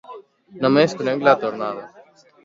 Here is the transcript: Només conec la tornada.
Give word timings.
Només 0.63 0.95
conec 1.01 1.21
la 1.27 1.33
tornada. 1.43 1.85